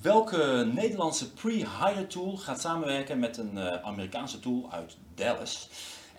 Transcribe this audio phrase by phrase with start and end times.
[0.00, 5.68] Welke Nederlandse pre-hire tool gaat samenwerken met een uh, Amerikaanse tool uit Dallas?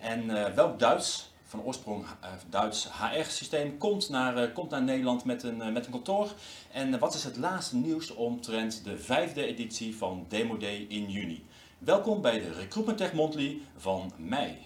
[0.00, 5.42] En uh, welk Duits, van oorsprong uh, Duits HR-systeem, komt, naar, komt naar Nederland met
[5.42, 6.32] een, met een kantoor?
[6.72, 11.46] En wat is het laatste nieuws omtrent de vijfde editie van Demo Day in juni?
[11.78, 14.58] Welkom bij de Recruitment Tech Monthly van mei.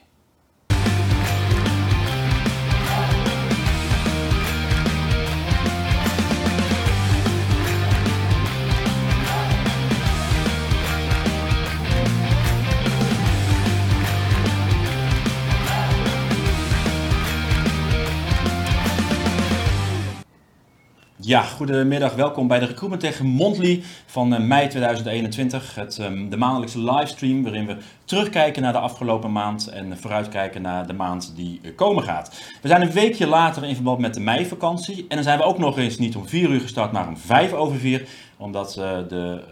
[21.31, 22.15] Ja, goedemiddag.
[22.15, 25.75] Welkom bij de Recruitment Tech Monthly van eh, mei 2021.
[25.75, 27.77] Het, um, de maandelijkse livestream waarin we
[28.11, 32.41] terugkijken naar de afgelopen maand en vooruitkijken naar de maand die eh, komen gaat.
[32.63, 35.59] We zijn een weekje later in verband met de meivakantie en dan zijn we ook
[35.59, 38.09] nog eens niet om 4 uur gestart, maar om 5 over 4
[38.41, 38.73] omdat
[39.09, 39.43] de,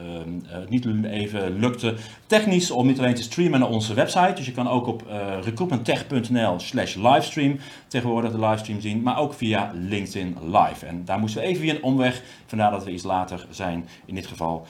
[0.46, 1.94] uh, het niet even lukte
[2.26, 4.32] technisch om niet alleen te streamen naar onze website.
[4.34, 9.02] Dus je kan ook op uh, recruitmenttech.nl slash livestream tegenwoordig de livestream zien.
[9.02, 10.86] Maar ook via LinkedIn Live.
[10.86, 12.22] En daar moesten we even via een omweg.
[12.46, 14.66] Vandaar dat we iets later zijn in dit geval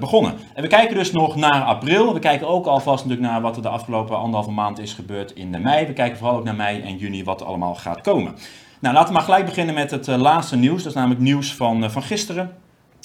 [0.00, 0.34] begonnen.
[0.54, 2.14] En we kijken dus nog naar april.
[2.14, 5.52] We kijken ook alvast natuurlijk naar wat er de afgelopen anderhalve maand is gebeurd in
[5.52, 5.86] de mei.
[5.86, 8.34] We kijken vooral ook naar mei en juni wat er allemaal gaat komen.
[8.80, 10.82] Nou, laten we maar gelijk beginnen met het laatste nieuws.
[10.82, 12.56] Dat is namelijk nieuws van, van gisteren.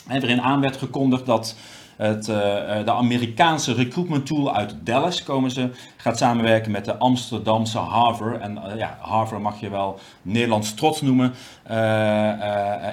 [0.08, 1.56] En waarin aan werd gekondigd dat
[1.98, 8.42] het, de Amerikaanse recruitment tool uit Dallas komen ze, gaat samenwerken met de Amsterdamse Harvard.
[8.42, 11.34] En ja, Harvard mag je wel Nederlands trots noemen.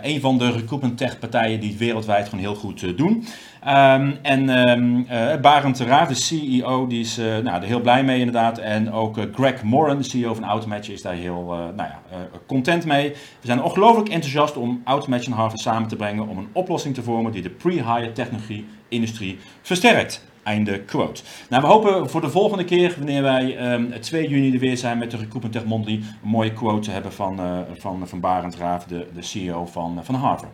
[0.03, 3.27] Een van de recruitment tech partijen die het wereldwijd gewoon heel goed doen.
[3.67, 5.07] Um, en um,
[5.41, 8.59] Barend Raaf, de CEO, die is nou, er heel blij mee inderdaad.
[8.59, 11.45] En ook Greg Moran, de CEO van Automatch, is daar heel
[11.77, 12.01] nou ja,
[12.47, 13.11] content mee.
[13.11, 17.03] We zijn ongelooflijk enthousiast om Automatch en Harvard samen te brengen om een oplossing te
[17.03, 20.25] vormen die de pre-hire technologie industrie versterkt.
[20.45, 21.23] Einde quote.
[21.49, 24.77] Nou, we hopen voor de volgende keer, wanneer wij um, ehm, 2 juni er weer
[24.77, 28.21] zijn met de Recruitment Tech Monthly, een mooie quote te hebben van, uh, van, van
[28.21, 30.53] Barend Raaf, de, de CEO van, van Harvard.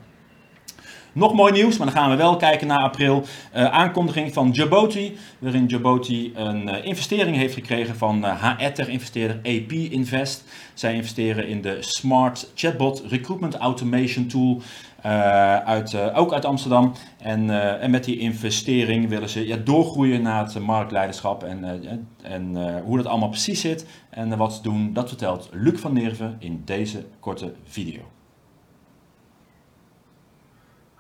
[1.13, 3.25] Nog mooi nieuws, maar dan gaan we wel kijken naar april.
[3.57, 9.73] Uh, aankondiging van Jaboti, waarin Jaboti een uh, investering heeft gekregen van uh, HR-investeerder AP
[9.73, 10.45] Invest.
[10.75, 14.63] Zij investeren in de Smart Chatbot Recruitment Automation Tool.
[15.65, 16.93] uit, ook uit Amsterdam.
[17.19, 17.51] En,
[17.81, 21.43] en, met die investering willen ze ja, doorgroeien naar het marktleiderschap.
[21.43, 21.65] En,
[22.23, 26.37] en hoe dat allemaal precies zit en wat ze doen, dat vertelt Luc van Nerven
[26.39, 28.01] in deze korte video.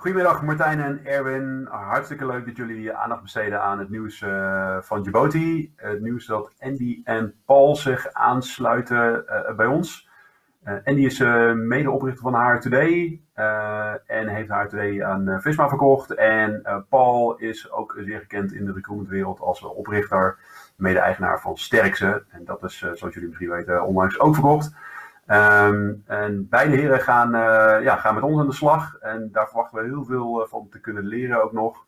[0.00, 1.66] Goedemiddag Martijn en Erwin.
[1.71, 5.72] Hartstikke leuk dat jullie aandacht besteden aan het nieuws uh, van Djibouti.
[5.77, 10.09] Het nieuws dat Andy en Paul zich aansluiten uh, bij ons.
[10.65, 11.19] Uh, Andy is
[11.55, 13.21] medeoprichter van HR Today
[14.06, 16.15] en heeft HR Today aan Visma verkocht.
[16.15, 20.39] En Paul is ook zeer gekend in de recruitmentwereld als oprichter,
[20.77, 22.25] mede-eigenaar van Sterkse.
[22.31, 24.75] En dat is, zoals jullie misschien weten, onlangs ook verkocht.
[25.31, 28.97] Um, en beide heren gaan, uh, ja, gaan met ons aan de slag.
[29.01, 31.85] En daar verwachten we heel veel uh, van te kunnen leren ook nog.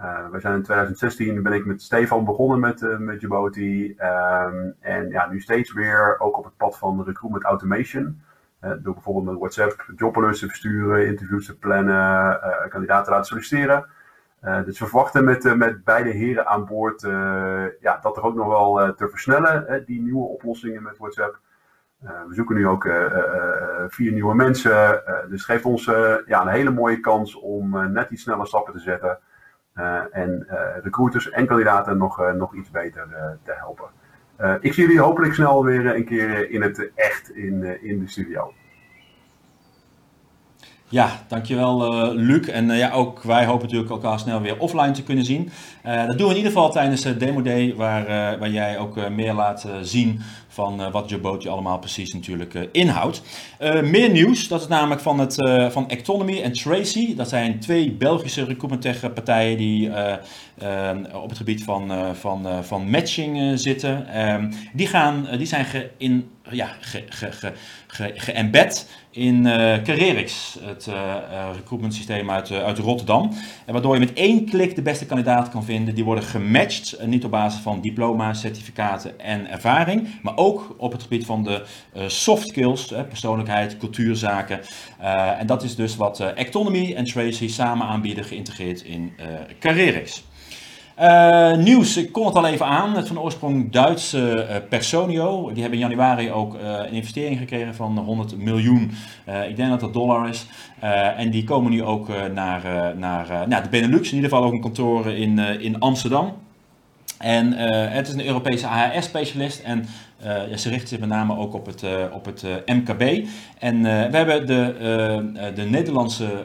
[0.00, 3.96] Uh, we zijn in 2016 ben ik met Stefan begonnen met, met Djibouti.
[3.98, 8.22] Um, en ja, nu steeds weer ook op het pad van recruitment automation.
[8.60, 13.86] door bijvoorbeeld met WhatsApp jobalerts te versturen, interviews te plannen, kandidaten te laten solliciteren.
[14.40, 17.00] dus we verwachten met, met beide heren aan boord
[17.80, 21.38] ja, dat er ook nog wel te versnellen, die nieuwe oplossingen met WhatsApp.
[22.04, 25.02] Uh, we zoeken nu ook uh, uh, vier nieuwe mensen.
[25.28, 25.84] dus geeft ons
[26.26, 29.18] ja, een hele mooie kans om net iets sneller stappen te zetten.
[30.10, 30.46] en
[30.82, 33.08] recruiters en kandidaten nog, nog iets beter
[33.44, 33.88] te helpen.
[34.60, 38.52] ik zie jullie hopelijk snel weer een keer in het echt in, in de studio.
[40.88, 42.48] Ja, dankjewel Luc.
[42.48, 45.50] En ja, ook wij hopen natuurlijk elkaar snel weer offline te kunnen zien.
[45.82, 49.32] Dat doen we in ieder geval tijdens de Demo Day, waar, waar jij ook meer
[49.32, 50.20] laat zien
[50.60, 53.22] van uh, wat allemaal precies natuurlijk uh, inhoudt.
[53.60, 55.34] Uh, meer nieuws, dat is namelijk van, het,
[55.72, 57.14] van Ectonomy en Tracy.
[57.14, 59.88] Dat zijn twee Belgische recruitment partijen die
[61.12, 64.08] op het gebied van, van, van matching zitten.
[64.08, 67.52] Ehm, die, gaan, die zijn ge in, ja, ge, ge,
[68.14, 71.14] geembed in uh, Carerix, het uh,
[71.54, 73.32] recruitment systeem uit, uit Rotterdam.
[73.66, 75.94] En waardoor je met één klik de beste kandidaat kan vinden.
[75.94, 81.02] Die worden gematcht, niet op basis van diploma, certificaten en ervaring, maar ook op het
[81.02, 81.62] gebied van de
[81.96, 84.60] uh, soft skills, persoonlijkheid, cultuurzaken.
[85.00, 89.12] Uh, en dat is dus wat uh, Ectonomy en Tracy samen aanbieden, geïntegreerd in
[89.58, 90.22] Carerix.
[91.00, 92.96] Uh, nieuws, ik kon het al even aan.
[92.96, 95.50] Het van oorsprong Duitse uh, Personio.
[95.52, 98.90] Die hebben in januari ook een investering gekregen van 100 miljoen.
[99.48, 100.46] ik denk dat dat dollar is.
[101.16, 104.08] en die komen nu ook naar, naar nou, de Benelux.
[104.08, 106.32] In ieder geval ook een kantoor in, in Amsterdam.
[107.18, 107.52] En
[107.92, 109.60] het is een Europese AHS-specialist.
[109.60, 109.86] En
[110.22, 113.26] ja, ze richten zich met name ook op het, op het MKB.
[113.58, 116.44] En we hebben de, de Nederlandse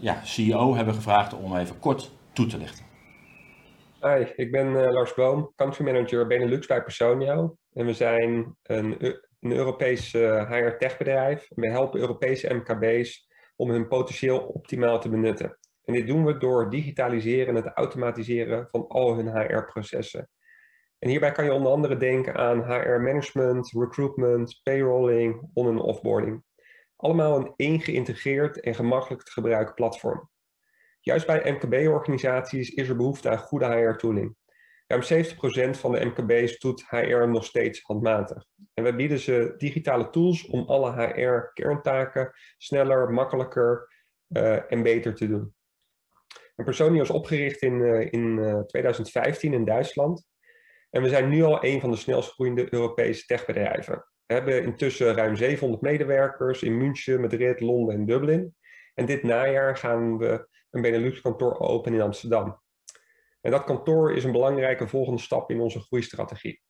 [0.00, 2.84] ja, CEO hebben gevraagd om even kort toe te lichten.
[4.00, 7.56] Hi, ik ben Lars Boom, country manager Benelux bij Personio.
[7.72, 11.48] En we zijn een, Europees HR tech bedrijf.
[11.54, 13.26] We helpen Europese MKB's
[13.56, 15.58] om hun potentieel optimaal te benutten.
[15.84, 20.28] En dit doen we door digitaliseren en het automatiseren van al hun HR-processen.
[20.98, 26.42] En hierbij kan je onder andere denken aan HR management, recruitment, payrolling, on- en offboarding.
[26.96, 30.30] Allemaal een één geïntegreerd en gemakkelijk te gebruiken platform.
[31.00, 34.36] Juist bij MKB-organisaties is er behoefte aan goede HR-tooling.
[34.86, 38.44] Ruim 70% van de MKB's doet HR nog steeds handmatig.
[38.74, 43.88] En wij bieden ze digitale tools om alle HR-kerntaken sneller, makkelijker
[44.28, 45.54] uh, en beter te doen.
[46.56, 50.26] En Personio is opgericht in, uh, in uh, 2015 in Duitsland.
[50.96, 54.04] En we zijn nu al een van de snelst groeiende Europese techbedrijven.
[54.26, 58.54] We hebben intussen ruim 700 medewerkers in München, Madrid, Londen en Dublin.
[58.94, 62.60] En dit najaar gaan we een Benelux-kantoor open in Amsterdam.
[63.40, 66.62] En dat kantoor is een belangrijke volgende stap in onze groeistrategie.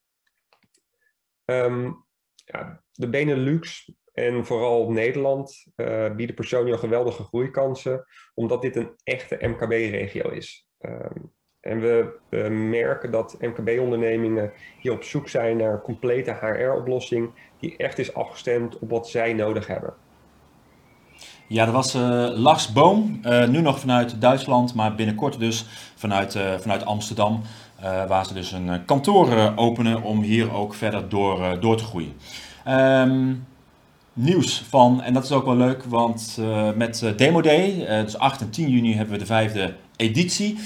[1.44, 8.92] Um, ja, de Benelux en vooral Nederland uh, bieden personeel geweldige groeikansen, omdat dit een
[9.02, 10.68] echte MKB-regio is.
[10.78, 11.34] Um,
[11.66, 12.18] en we,
[12.50, 17.30] merken dat MKB-ondernemingen hier op zoek zijn naar een complete HR-oplossing
[17.60, 19.94] die echt is afgestemd op wat zij nodig hebben.
[21.48, 26.34] Ja, dat was uh, Lars Boom, uh, nu nog vanuit Duitsland, maar binnenkort dus vanuit,
[26.34, 27.42] uh, vanuit Amsterdam,
[28.08, 32.12] waar ze dus een kantoor openen om hier ook verder door, door te groeien.
[32.68, 33.46] Um,
[34.12, 36.40] nieuws van, en dat is ook wel leuk, want
[36.74, 40.58] met Demo Day, dus 8 en 10 juni, hebben we de vijfde editie.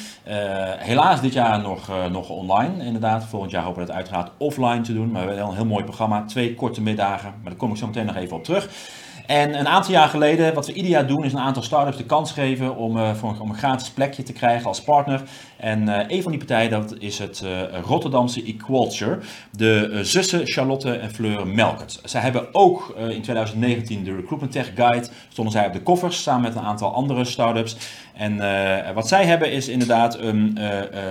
[0.79, 3.25] helaas dit jaar nog, nog online, inderdaad.
[3.25, 5.85] Volgend jaar hopen we het uiteraard offline te doen, maar we hebben een heel mooi
[5.85, 6.25] programma.
[6.25, 8.69] Twee korte middagen, maar daar kom ik zo meteen nog even op terug.
[9.31, 12.33] En een aantal jaar geleden, wat we jaar doen, is een aantal start-ups de kans
[12.33, 15.23] geven om, uh, voor, om een gratis plekje te krijgen als partner.
[15.57, 19.19] En uh, een van die partijen, dat is het uh, Rotterdamse Equalture.
[19.51, 22.01] De zussen Charlotte en Fleur Melkert.
[22.05, 26.43] Zij hebben ook in 2019 de Recruitment Tech Guide, stonden zij op de koffers samen
[26.43, 27.77] met een aantal andere start-ups.
[28.15, 28.37] En
[28.95, 30.59] wat zij hebben is inderdaad een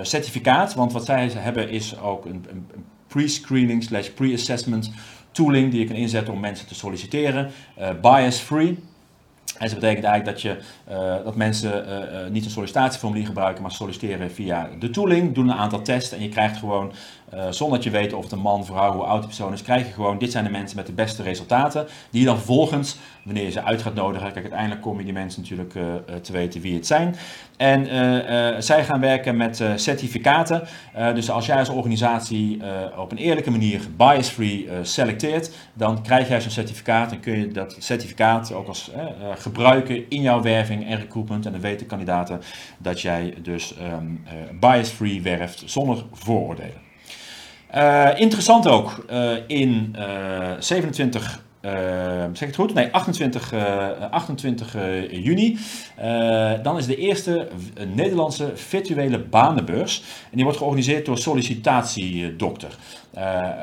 [0.02, 2.66] certificaat, want wat zij hebben is ook een, een
[3.06, 4.90] pre-screening slash pre-assessment
[5.32, 7.50] tooling die je kan inzetten om mensen te solliciteren.
[7.78, 8.78] Uh, bias free.
[9.58, 10.56] En dat betekent eigenlijk dat, je,
[10.90, 15.56] uh, dat mensen uh, niet een sollicitatieformulier gebruiken, maar solliciteren via de tooling, doen een
[15.56, 16.92] aantal tests en je krijgt gewoon,
[17.50, 19.86] zonder dat je weet of het een man, vrouw, hoe oud de persoon is, krijg
[19.86, 23.44] je gewoon, dit zijn de mensen met de beste resultaten, die je dan vervolgens, wanneer
[23.44, 25.72] je ze uit gaat nodigen, kijk uiteindelijk kom je die mensen natuurlijk
[26.22, 27.16] te weten wie het zijn.
[27.60, 30.62] En uh, uh, zij gaan werken met uh, certificaten.
[31.14, 32.62] dus als jij als organisatie
[32.98, 37.76] op een eerlijke manier bias-free selecteert, dan krijg jij zo'n certificaat en kun je dat
[37.78, 38.90] certificaat ook als
[39.34, 41.46] gebruiken in jouw werving en recruitment.
[41.46, 42.40] En dan weten kandidaten
[42.78, 44.24] dat jij dus um,
[44.60, 46.89] bias-free werft zonder vooroordelen.
[48.16, 49.04] Interessant ook
[49.46, 49.96] in
[50.58, 51.70] 27 uh,
[52.32, 52.74] zeg ik het goed?
[52.74, 55.58] Nee, 28, uh, 28 uh, juni.
[56.62, 57.48] Dan is de eerste
[57.94, 60.02] Nederlandse virtuele banenbeurs.
[60.22, 62.76] En die wordt georganiseerd door Sollicitatiedokter.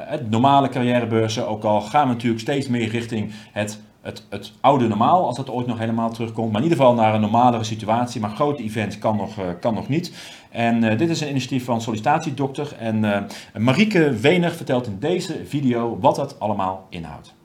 [0.08, 4.87] het normale carrièrebeurzen, ook al gaan we natuurlijk steeds meer richting het het, het, oude
[4.87, 6.51] normaal, als dat ooit nog helemaal terugkomt.
[6.51, 8.21] Maar in ieder geval naar een normalere situatie.
[8.21, 10.35] Maar grote events kan nog, uh, kan nog niet.
[10.51, 12.75] En uh, dit is een initiatief van Sollicitatiedokter.
[12.77, 13.23] En uh,
[13.57, 17.35] Marieke Wener vertelt in deze video wat dat allemaal inhoudt.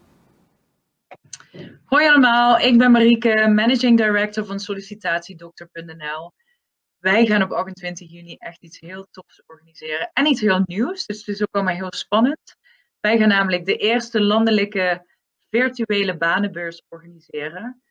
[1.85, 6.33] Hoi allemaal, ik ben Marieke, Managing Director van sollicitatiedokter.nl.
[6.99, 11.19] Wij gaan op 28 juni echt iets heel tofs organiseren en iets heel nieuws, dus
[11.19, 12.57] het is ook allemaal heel spannend.
[13.01, 15.07] Wij gaan namelijk de eerste landelijke
[15.53, 17.83] virtuele banenbeurs organiseren.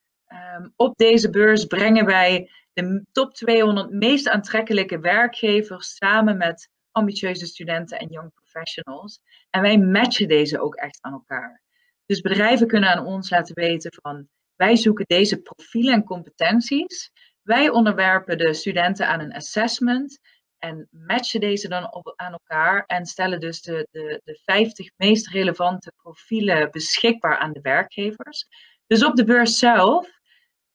[0.58, 7.46] Um, op deze beurs brengen wij de top 200 meest aantrekkelijke werkgevers samen met ambitieuze
[7.46, 9.20] studenten en young professionals.
[9.50, 11.62] En wij matchen deze ook echt aan elkaar.
[12.06, 17.12] Dus bedrijven kunnen aan ons laten weten van wij zoeken deze profielen en competenties.
[17.42, 20.20] Wij onderwerpen de studenten aan een assessment
[20.62, 25.28] en matchen deze dan op, aan elkaar en stellen dus de, de, de 50 meest
[25.28, 28.48] relevante profielen beschikbaar aan de werkgevers.
[28.88, 30.20] Dus op de beurs zelf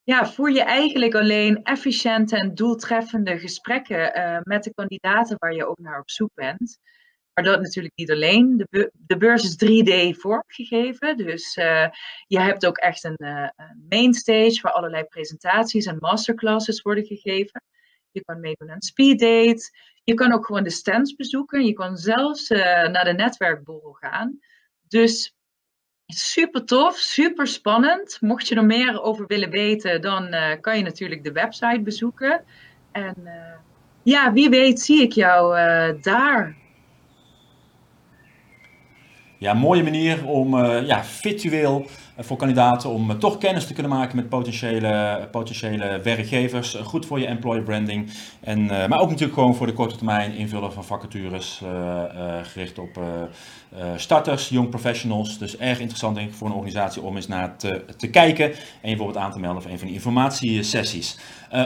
[0.03, 5.67] ja, voer je eigenlijk alleen efficiënte en doeltreffende gesprekken uh, met de kandidaten waar je
[5.67, 6.79] ook naar op zoek bent.
[7.33, 8.65] Maar dat natuurlijk niet alleen.
[8.69, 11.17] De, de beurs is 3D vormgegeven.
[11.17, 11.87] Dus uh,
[12.27, 17.61] je hebt ook echt een, uh, een mainstage waar allerlei presentaties en masterclasses worden gegeven.
[18.17, 19.71] Je kan meedoen aan speeddate.
[20.03, 21.65] Je kan ook gewoon de stands bezoeken.
[21.65, 24.39] Je kan zelfs uh, naar de netwerkborrel gaan.
[24.87, 25.35] Dus
[26.05, 28.17] super tof, super spannend.
[28.21, 32.43] Mocht je er meer over willen weten, dan kan je natuurlijk de website bezoeken.
[32.91, 33.15] En
[34.03, 35.55] ja, wie weet zie ik jou
[36.01, 36.55] daar
[39.37, 43.73] ja, mooie manier om uh, ja, virtueel uh, voor kandidaten om uh, toch kennis te
[43.73, 46.77] kunnen maken met potentiële, potentiële werkgevers.
[46.83, 48.09] goed voor je employer branding.
[48.39, 51.61] En, maar ook natuurlijk gewoon voor de korte termijn invullen van vacatures
[52.43, 52.99] gericht op
[53.95, 55.37] starters, young professionals.
[55.37, 58.95] Dus erg interessant denk ik voor een organisatie om eens naar te, kijken en je
[58.95, 61.19] bijvoorbeeld aan te melden voor een van die informatiesessies.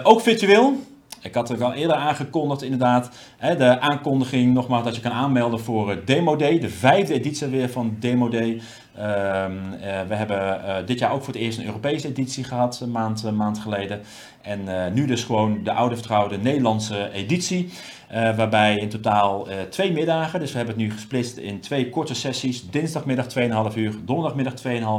[0.03, 0.90] ook virtueel.
[1.21, 3.09] Ik had het al eerder aangekondigd, inderdaad.
[3.37, 7.69] Hè, de aankondiging, nogmaals, dat je kan aanmelden voor Demo Day, de vijfde editie weer
[7.69, 8.61] van Demo Day.
[8.95, 9.51] Ehm,
[9.81, 12.91] eh, we hebben uh, dit jaar ook voor het eerst een Europese editie gehad, een
[12.91, 14.01] maand, maand geleden.
[14.41, 17.69] En nu dus gewoon de oude vertrouwde Nederlandse editie.
[18.13, 21.89] Uh, waarbij in totaal uh, twee middagen, dus we hebben het nu gesplitst in twee
[21.89, 22.69] korte sessies.
[22.69, 23.25] Dinsdagmiddag
[23.71, 24.53] 2,5 uur, donderdagmiddag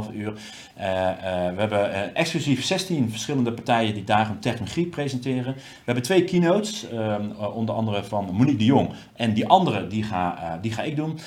[0.07, 0.27] 2,5 uur.
[0.27, 0.33] Uh,
[1.55, 5.53] we hebben exclusief 16 verschillende partijen die dagen technologie presenteren.
[5.53, 8.89] We hebben twee keynotes, ehm, onder andere van Monique de Jong.
[9.15, 11.19] En die andere, die ga, die ga ik doen.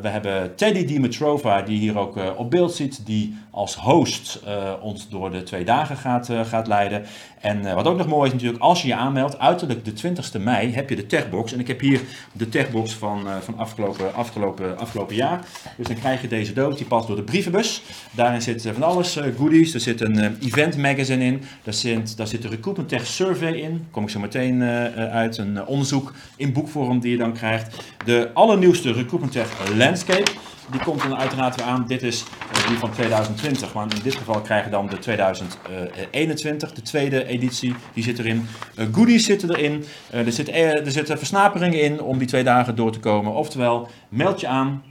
[0.00, 4.42] We hebben Teddy Dimitrova, die hier ook op beeld ziet, die als host
[4.80, 7.04] ons door de twee dagen gaat, gaat leiden.
[7.40, 10.72] En wat ook nog mooi is natuurlijk, als je je aanmeldt, uiterlijk de 20ste mei
[10.72, 11.52] heb je de techbox.
[11.52, 12.00] En ik heb hier
[12.32, 15.40] de techbox van, van afgelopen, afgelopen, afgelopen jaar.
[15.76, 17.82] Dus dan krijg je deze doos, die past door de brievenbus.
[18.10, 19.74] Daarin zit van alles goodies.
[19.74, 21.42] Er zit een event magazine in.
[21.62, 23.86] Daar zit, daar zit de Recruitment Tech Survey in.
[23.90, 25.38] Kom ik zo meteen uit.
[25.38, 27.84] Een onderzoek in boekvorm die je dan krijgt.
[28.04, 29.27] De allernieuwste Recruitment
[29.76, 30.30] Landscape.
[30.70, 31.84] Die komt dan uiteraard weer aan.
[31.86, 32.24] Dit is
[32.68, 33.74] die van 2020.
[33.74, 37.74] Maar in dit geval krijg je dan de 2021, de tweede editie.
[37.94, 38.48] Die zit erin.
[38.78, 39.84] Uh, goodies zitten erin.
[40.10, 43.32] Er, zit, er zitten versnaperingen in om die twee dagen door te komen.
[43.32, 44.82] Oftewel, meld je aan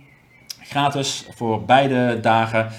[0.70, 2.66] gratis voor beide dagen.
[2.66, 2.72] Uh,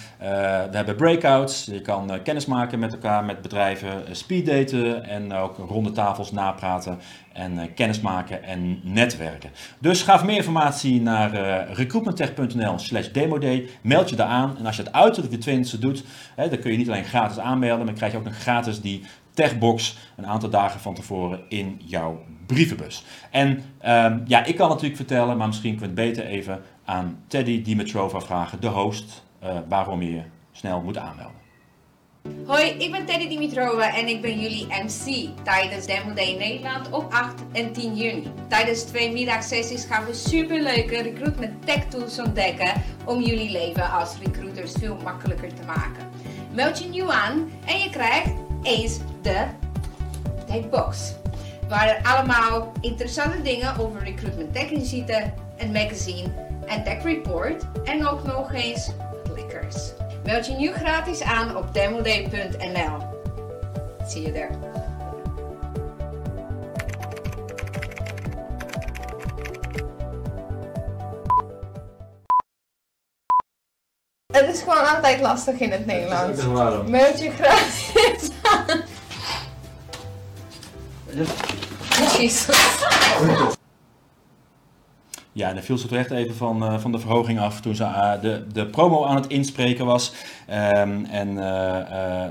[0.71, 1.65] we hebben breakouts.
[1.65, 6.33] Je kan uh, kennis maken met elkaar, met bedrijven, uh, speeddaten en ook ronde tafels
[6.33, 6.99] napraten
[7.33, 9.51] en kennis maken en netwerken.
[9.79, 11.31] Dus ga voor meer informatie naar
[11.73, 13.69] recruitmenttech.nl slash demoday.
[13.81, 16.05] Meld je daar aan en als je het uiterlijk de 20 doet,
[16.35, 19.03] hè, dan kun je niet alleen gratis aanmelden, maar krijg je ook nog gratis die
[19.39, 23.05] techbox een aantal dagen van tevoren in jouw brievenbus.
[23.31, 23.49] En
[23.87, 27.63] um, ja, ik kan natuurlijk vertellen, maar misschien kun je het beter even aan Teddy
[27.63, 31.37] Dimitrova vragen, de host, uh, waarom je snel moet aanmelden.
[32.47, 37.13] Hoi, ik ben Teddy Dimitrova en ik ben jullie MC tijdens Demo Day Nederland op
[37.13, 38.31] 8 en 10 juni.
[38.49, 42.73] Tijdens twee middagsessies gaan we superleuke recruitment tech tools ontdekken
[43.05, 46.09] om jullie leven als recruiters veel makkelijker te maken.
[46.53, 49.47] Meld je nieuw aan en je krijgt eens de
[50.47, 51.13] Techbox.
[51.69, 57.63] Waar er allemaal interessante dingen over recruitment tech in zitten, een magazine en Tech Report
[57.85, 58.91] en ook nog eens
[59.25, 59.93] clickers.
[60.25, 62.97] Meld je nu gratis aan op demoday.nl.
[64.07, 64.49] See you there.
[74.33, 76.43] Het is gewoon altijd lastig in het Nederlands.
[76.87, 78.83] Meld je gratis aan.
[82.19, 83.57] Jezus.
[85.39, 87.83] Ja, daar viel ze toch echt even van, uh, van de verhoging af toen ze
[87.83, 90.13] uh, de, de promo aan het inspreken was.
[90.51, 91.37] Um, en uh,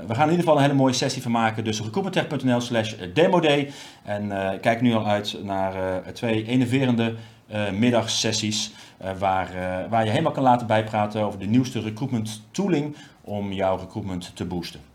[0.06, 1.64] we gaan in ieder geval een hele mooie sessie van maken.
[1.64, 3.70] Dus recruitmenttech.nl slash demoday.
[4.02, 7.14] En kijk nu al uit naar twee enerverende
[7.72, 8.72] middagsessies.
[9.18, 9.48] waar,
[9.88, 14.44] waar je helemaal kan laten bijpraten over de nieuwste recruitment tooling om jouw recruitment te
[14.44, 14.87] boosten.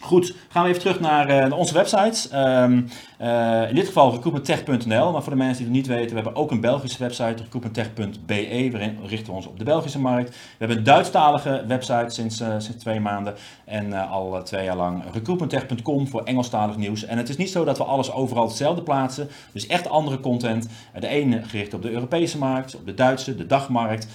[0.00, 2.32] Goed, gaan we even terug naar uh, onze websites.
[2.32, 2.88] Um,
[3.20, 6.36] uh, in dit geval recruitmenttech.nl, maar voor de mensen die het niet weten, we hebben
[6.36, 10.28] ook een Belgische website, recruitmenttech.be, waarin richten we ons op de Belgische markt.
[10.28, 15.02] We hebben een Duitsstalige website sinds, uh, sinds twee maanden en al twee jaar lang
[15.12, 17.04] recruitmenttech.com voor Engelstalig nieuws.
[17.04, 20.68] En het is niet zo dat we alles overal hetzelfde plaatsen, dus echt andere content.
[21.00, 24.06] De ene gericht op de Europese markt, op de Duitse, de dagmarkt,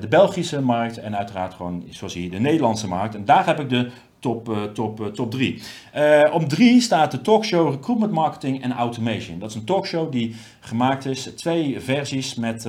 [0.00, 3.14] de Belgische markt en uiteraard gewoon, zoals hier, de Nederlandse markt.
[3.14, 5.62] En daar heb ik de top, uh, top, uh, top 3.
[5.96, 9.38] Uh, op 3 staat de talkshow Recruitment Marketing en Automation.
[9.38, 12.68] Dat is een talkshow die gemaakt is, twee versies met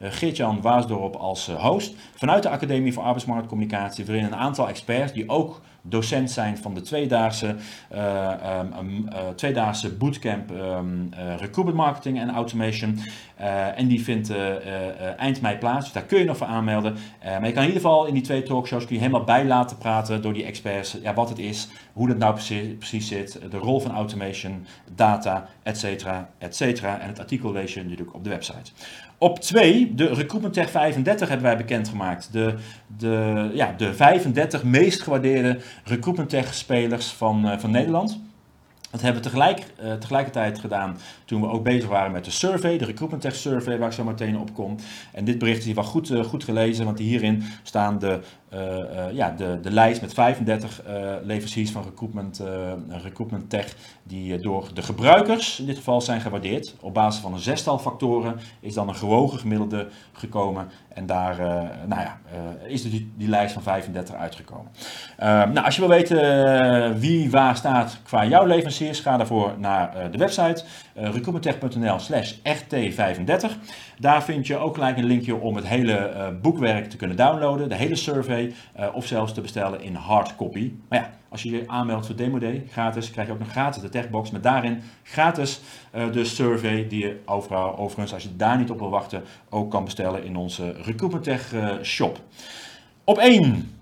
[0.00, 1.94] Geert-Jan Waasdorp als host.
[2.14, 6.80] Vanuit de Academie voor Arbeidsmarktcommunicatie, waarin een aantal experts die ook docent zijn van de
[6.80, 7.56] tweedaagse,
[7.94, 8.60] uh,
[9.34, 11.08] tweedaagse bootcamp um,
[11.38, 12.98] recruitment marketing en automation.
[13.76, 14.32] en die vindt
[15.16, 16.96] eind mei plaats, dus daar kun je nog voor aanmelden.
[17.22, 19.78] maar je kan in ieder geval in die twee talkshows kun je helemaal bij laten
[19.78, 20.96] praten door die experts.
[21.02, 25.48] Ja, wat het is, hoe dat nou precies, precies zit, de rol van automation, data,
[25.62, 27.00] et cetera, et cetera.
[27.00, 28.70] En het artikel lees je natuurlijk op de website.
[29.22, 32.32] Op 2, de Recruitment Tech 35 hebben wij bekendgemaakt.
[32.32, 32.54] De,
[32.98, 38.20] de, ja, de 35 meest gewaardeerde Recruitment Tech spelers van, uh, van Nederland.
[38.90, 42.78] Dat hebben we tegelijk, uh, tegelijkertijd gedaan toen we ook bezig waren met de survey,
[42.78, 44.76] de Recruitment Tech Survey, waar ik zo meteen op kom.
[45.12, 48.20] En dit bericht is wel goed, uh, goed gelezen, want hierin staan de,
[49.12, 50.82] ja, de, de lijst met 35
[51.22, 52.42] leveranciers van recruitment,
[52.88, 56.74] recruitment Tech, die door de gebruikers in dit geval zijn gewaardeerd.
[56.80, 60.70] Op basis van een zestal factoren is dan een gewogen gemiddelde gekomen.
[60.88, 61.36] En daar
[61.86, 62.20] nou ja,
[62.66, 64.72] is die, die lijst van 35 uitgekomen.
[65.18, 70.18] nou, als je wil weten wie waar staat qua jouw leveranciers, ga daarvoor naar de
[70.18, 70.64] website
[70.96, 73.50] uh, recruitmenttech.nl slash rt35.
[74.00, 77.68] Daar vind je ook gelijk een linkje om het hele uh, boekwerk te kunnen downloaden,
[77.68, 80.72] de hele survey, uh, of zelfs te bestellen in hardcopy.
[80.88, 83.82] Maar ja, als je je aanmeldt voor Demo Day, gratis, krijg je ook nog gratis
[83.82, 85.60] de techbox met daarin gratis
[86.12, 89.84] de survey die je overal, overigens, als je daar niet op wil wachten, ook kan
[89.84, 92.20] bestellen in onze Recruitment Tech shop.
[93.04, 93.79] Op 1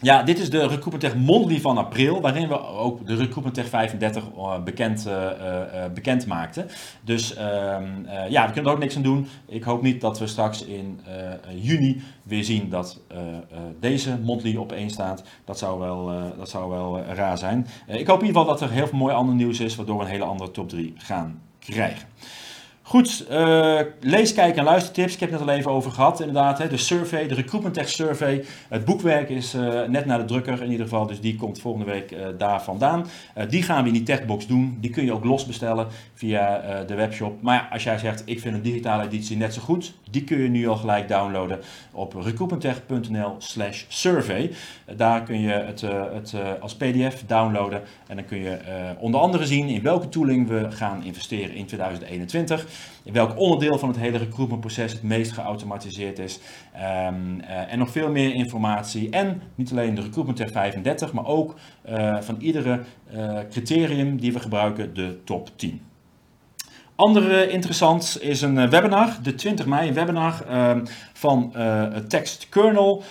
[0.00, 3.68] ja, dit is de Recruitment Tech Monthly van april, waarin we ook de Recruitment Tech
[3.68, 6.68] 35 uh, bekend, uh, uh, bekend maakten.
[7.04, 7.86] Dus ehm,
[8.28, 9.26] ja, we kunnen er ook niks aan doen.
[9.46, 11.00] Ik hoop niet dat we straks in
[11.54, 13.00] juni weer zien dat
[13.80, 15.22] deze Monthly op één staat.
[15.44, 17.66] Dat zou wel, dat zou wel raar zijn.
[17.86, 20.04] ik hoop in ieder geval dat er heel veel mooi ander nieuws is, waardoor we
[20.04, 22.08] een hele andere top 3 gaan krijgen.
[22.88, 25.14] Goed, uh, lees, kijk en luistertips.
[25.14, 26.58] Ik heb het net al even over gehad, inderdaad.
[26.58, 26.68] Hè.
[26.68, 28.44] De survey, de Recruitment Tech Survey.
[28.68, 31.90] Het boekwerk is uh, net naar de drukker in ieder geval, dus die komt volgende
[31.90, 33.06] week uh, daar vandaan.
[33.48, 34.78] die gaan we in die techbox doen.
[34.80, 37.42] Die kun je ook los bestellen via de webshop.
[37.42, 40.38] Maar ja, als jij zegt, ik vind een digitale editie net zo goed, die kun
[40.38, 41.58] je nu al gelijk downloaden
[41.92, 44.50] op recruitmenttech.nl slash survey.
[44.96, 45.80] daar kun je het,
[46.12, 48.58] het als pdf downloaden en dan kun je
[48.98, 52.66] onder andere zien in welke tooling we gaan investeren in 2021 in
[53.12, 56.38] welk onderdeel van het hele recruitmentproces het meest geautomatiseerd is.
[56.74, 59.10] Um, uh, en nog veel meer informatie.
[59.10, 61.54] En niet alleen de Recruitment Tech 35, maar ook
[61.88, 62.80] uh, van iedere
[63.14, 65.80] uh, criterium die we gebruiken, de top 10.
[66.96, 70.76] Andere interessant is een webinar, de 20 mei, webinar uh,
[71.12, 73.02] van uh, Text Kernel,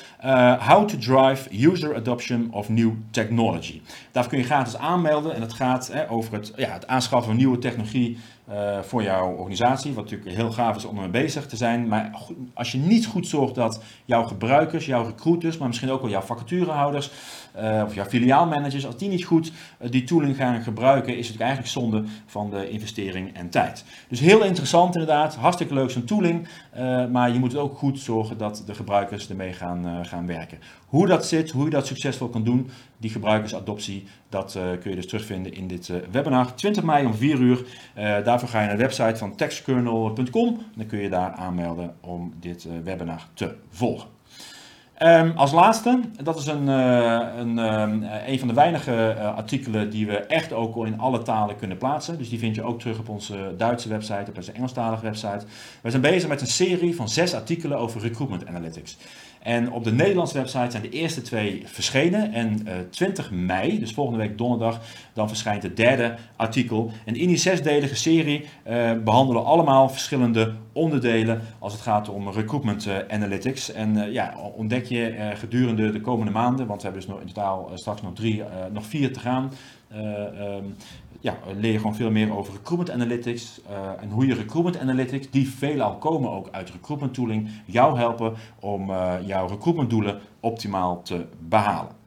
[0.60, 3.82] How to Drive User Adoption of New Technology.
[4.12, 7.58] Daar kun je gratis aanmelden en het gaat over het, ja, het aanschaffen van nieuwe
[7.58, 8.18] technologie
[8.52, 9.94] uh, voor jouw organisatie.
[9.94, 11.88] Wat natuurlijk heel gaaf is om ermee bezig te zijn.
[11.88, 12.12] Maar
[12.54, 16.22] als je niet goed zorgt dat jouw gebruikers, jouw recruiters, maar misschien ook wel jouw
[16.22, 17.12] vacaturehouders
[17.60, 21.40] uh, of jouw filiaalmanagers, als die niet goed uh, die tooling gaan gebruiken, is het
[21.40, 23.86] eigenlijk zonde van de investering en tijd.
[24.08, 25.36] Dus heel interessant inderdaad.
[25.36, 26.48] Hartstikke leuk zo'n tooling.
[27.12, 30.60] maar je moet ook goed zorgen dat de gebruikers ermee gaan, gaan werken.
[30.88, 35.08] Hoe dat zit, hoe je dat succesvol kan doen, die gebruikersadoptie, dat kun je dus
[35.08, 36.56] terugvinden in dit webinar.
[36.56, 37.66] 20 mei om 4 uur.
[38.40, 40.58] Daarvoor ga je naar de website van textkernel.com.
[40.76, 44.16] Dan kun je daar aanmelden om dit webinar te volgen.
[45.04, 47.58] Um, als laatste, dat is een, een,
[48.32, 52.18] een van de weinige artikelen die we echt ook in alle talen kunnen plaatsen.
[52.18, 55.46] Dus die vind je ook terug op onze Duitse website, op onze Engelstalige website.
[55.82, 58.98] We zijn bezig met een serie van zes artikelen over recruitment analytics.
[59.48, 62.34] En op de Nederlandse website zijn de eerste twee verschenen.
[62.34, 64.82] En uh, eh, 20 mei, dus volgende week donderdag,
[65.14, 66.92] dan verschijnt het derde artikel.
[67.06, 72.86] En in die zesdelige serie uh, behandelen allemaal verschillende onderdelen als het gaat om recruitment
[72.86, 73.72] uh, analytics.
[73.72, 77.72] En ja, ontdek je gedurende de komende maanden, want we hebben dus nog in totaal
[77.74, 79.52] straks nog, drie, nog vier te gaan.
[79.96, 80.76] Um,
[81.20, 85.30] ja, leer je gewoon veel meer over recruitment analytics uh, en hoe je recruitment analytics,
[85.30, 91.02] die veelal komen ook uit recruitment tooling, jou helpen om uh, jouw recruitment doelen optimaal
[91.02, 91.98] te behalen.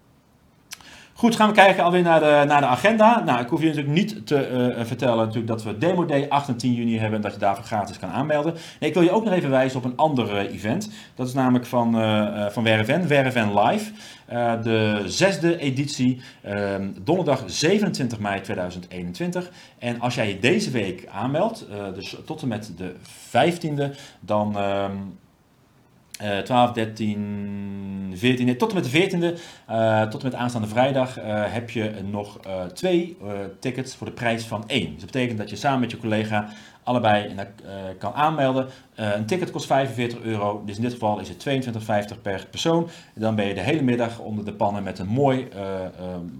[1.20, 3.22] Goed, gaan we kijken alweer naar de, naar de agenda.
[3.24, 6.48] Nou, ik hoef je natuurlijk niet te uh, vertellen natuurlijk dat we Demo Day 8
[6.48, 8.52] en 10 juni hebben en dat je daarvoor gratis kan aanmelden.
[8.52, 10.90] Nee, ik wil je ook nog even wijzen op een ander event.
[11.14, 13.92] Dat is namelijk van, uh, van WRFN, WRFN Live.
[14.32, 19.50] Uh, de zesde editie, ehm, donderdag 27 mei 2021.
[19.78, 22.94] En als jij je deze week aanmeldt, dus tot en met de
[23.28, 24.56] 15e, dan...
[24.56, 24.96] Ehm,
[26.22, 29.40] Uh, 12, 13, 14, nee, tot en met de 14e,
[29.70, 32.38] uh, tot en met aanstaande vrijdag, uh, heb je nog
[32.74, 33.16] twee
[33.60, 34.90] tickets voor de prijs van één.
[34.90, 36.48] Dus dat betekent dat je samen met je collega
[36.82, 37.34] allebei
[37.98, 38.68] kan aanmelden.
[38.94, 41.46] een ticket kost 45 euro, dus in dit geval is het
[42.14, 42.88] 22,50 per persoon.
[43.14, 45.48] Dan ben je de hele middag onder de pannen met een mooi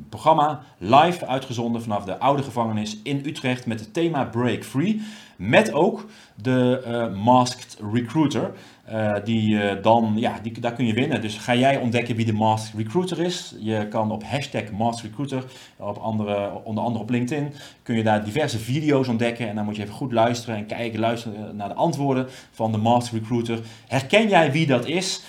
[0.08, 5.02] programma, live uitgezonden vanaf de oude gevangenis in Utrecht met het thema Break Free.
[5.36, 8.52] Met ook de Masked Recruiter.
[8.92, 11.20] Uh, die uh, dan, ja, die, daar kun je winnen.
[11.20, 13.54] Dus ga jij ontdekken wie de Mask Recruiter is.
[13.60, 15.44] Je kan op hashtag Mask Recruiter,
[15.76, 19.48] op andere, onder andere op LinkedIn, kun je daar diverse video's ontdekken.
[19.48, 22.78] En dan moet je even goed luisteren en kijken, luisteren naar de antwoorden van de
[22.78, 23.60] Mask Recruiter.
[23.86, 25.22] Herken jij wie dat is?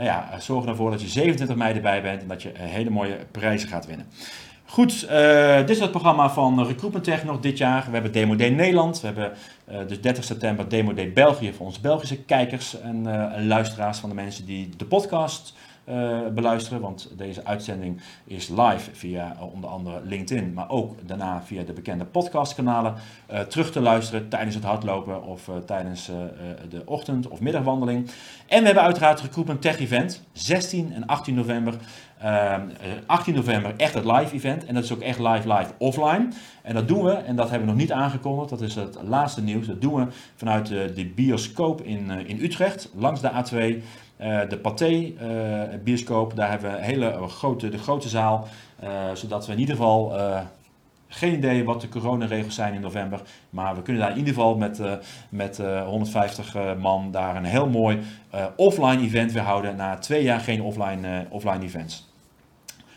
[0.00, 3.68] Ja, zorg ervoor dat je 27 mei erbij bent en dat je hele mooie prijzen
[3.68, 4.06] gaat winnen.
[4.64, 5.08] Goed,
[5.58, 7.84] dit is het programma van Recruitment Tech nog dit jaar.
[7.86, 9.00] We hebben Demo Day Nederland.
[9.00, 9.32] We hebben
[9.86, 14.08] dus 30 september Demo Day België voor onze Belgische kijkers en, uh, en luisteraars van
[14.08, 15.54] de mensen die de podcast
[16.34, 16.80] beluisteren.
[16.80, 22.04] Want deze uitzending is live via onder andere LinkedIn, maar ook daarna via de bekende
[22.04, 22.94] podcastkanalen
[23.48, 26.10] terug te luisteren tijdens het hardlopen of tijdens
[26.68, 28.10] de ochtend- of middagwandeling.
[28.46, 31.74] En we hebben uiteraard het Recruitment Tech Event, 16 en 18 november.
[32.24, 32.54] Uh,
[33.06, 34.64] 18 november echt het live event.
[34.66, 36.28] En dat is ook echt live, live, offline.
[36.62, 38.48] En dat doen we, en dat hebben we nog niet aangekondigd.
[38.48, 39.66] Dat is het laatste nieuws.
[39.66, 43.82] Dat doen we vanuit de, de bioscoop in, uh, in Utrecht, langs de A2.
[44.20, 45.12] Uh, de Pathé
[45.84, 48.48] bioscoop, daar hebben we hele grote, de grote zaal.
[49.14, 50.12] zodat we in ieder geval
[51.08, 53.20] geen idee wat de coronaregels zijn in november.
[53.50, 54.80] Maar we kunnen daar in ieder geval met,
[55.28, 57.98] met uh, 150 uh, man daar een heel mooi
[58.56, 59.76] offline event weer houden.
[59.76, 62.11] Na twee jaar geen offline, offline events.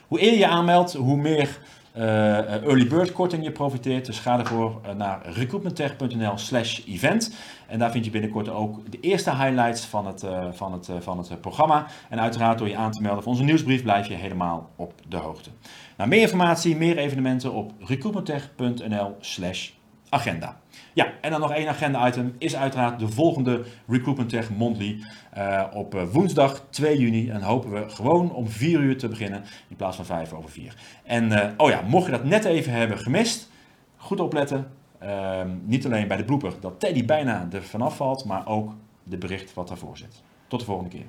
[0.08, 1.60] Hoe eerder je aanmeldt, hoe meer
[1.98, 4.06] uh, early bird korting je profiteert.
[4.06, 7.36] Dus ga ervoor uh, naar recruitmenttech.nl slash event.
[7.68, 11.18] En daar vind je binnenkort ook de eerste highlights van het, uh, van, het, van
[11.18, 11.88] het programma.
[12.10, 15.18] En uiteraard door je aan te melden voor onze nieuwsbrief blijf je helemaal op de
[15.18, 15.50] hoogte.
[15.98, 19.70] Nou, meer informatie, meer evenementen op recruitmenttech.nl slash
[20.16, 20.58] agenda.
[20.94, 25.04] Ja, en dan nog één agenda-item is uiteraard de volgende Recruitment Tech Monthly
[25.38, 27.30] uh, op uh, woensdag 2 juni.
[27.30, 30.76] En hopen we gewoon om 4 uur te beginnen in plaats van 5 over 4.
[31.04, 33.50] En uh, oh ja, mocht je dat net even hebben gemist,
[33.98, 34.68] goed opletten.
[35.00, 38.74] Ehm, niet alleen bij de blooper dat Teddy bijna er vanaf valt, maar ook
[39.04, 40.24] de bericht wat daarvoor zit.
[40.48, 41.06] Tot de volgende keer.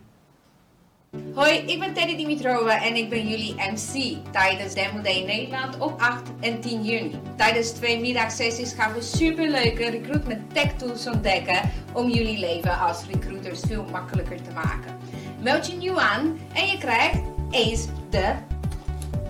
[1.12, 6.00] Hoi, ik ben Teddy Dimitrova en ik ben jullie MC tijdens Demo Day Nederland op
[6.00, 7.20] 8 en 10 juni.
[7.36, 11.60] Tijdens twee middagsessies gaan we superleuke recruitment tech tools ontdekken
[11.92, 14.96] om jullie leven als recruiters veel makkelijker te maken.
[15.42, 18.34] Meld je nu aan en je krijgt eens de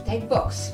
[0.04, 0.70] Techbox.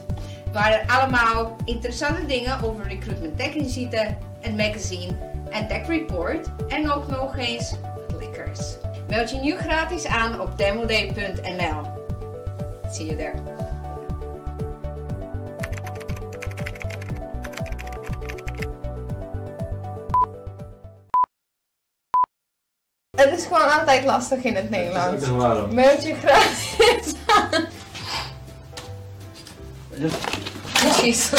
[0.52, 5.12] Waar er allemaal interessante dingen over recruitment tech in zitten, een magazine,
[5.50, 7.74] een tech report en ook nog eens
[8.08, 8.76] clickers.
[9.12, 11.80] Meld je nu gratis aan op demoday.nl.
[12.92, 13.34] See you there.
[23.16, 25.26] Het is gewoon altijd lastig in het Nederlands.
[25.70, 27.66] Meld je gratis aan.
[31.02, 31.30] Jezus.